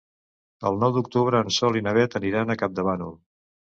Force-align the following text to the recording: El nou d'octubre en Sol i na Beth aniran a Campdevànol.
El 0.69 0.77
nou 0.83 0.95
d'octubre 0.95 1.41
en 1.47 1.53
Sol 1.57 1.79
i 1.81 1.85
na 1.89 1.93
Beth 1.99 2.17
aniran 2.21 2.55
a 2.55 2.59
Campdevànol. 2.63 3.15